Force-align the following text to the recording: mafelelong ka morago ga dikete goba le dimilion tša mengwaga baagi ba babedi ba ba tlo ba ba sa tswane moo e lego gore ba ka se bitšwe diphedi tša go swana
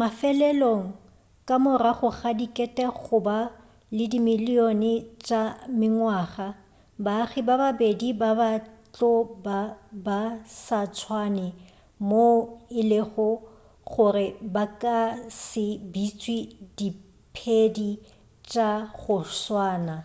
mafelelong 0.00 0.84
ka 1.48 1.56
morago 1.64 2.08
ga 2.18 2.30
dikete 2.38 2.84
goba 3.04 3.38
le 3.96 4.04
dimilion 4.12 4.82
tša 5.26 5.42
mengwaga 5.78 6.48
baagi 7.04 7.40
ba 7.48 7.54
babedi 7.62 8.08
ba 8.20 8.30
ba 8.40 8.50
tlo 8.94 9.12
ba 9.44 9.58
ba 10.06 10.20
sa 10.64 10.80
tswane 10.96 11.46
moo 12.08 12.36
e 12.80 12.80
lego 12.90 13.28
gore 13.92 14.26
ba 14.54 14.64
ka 14.82 14.98
se 15.44 15.66
bitšwe 15.92 16.36
diphedi 16.76 17.90
tša 18.50 18.68
go 19.00 19.16
swana 19.42 19.96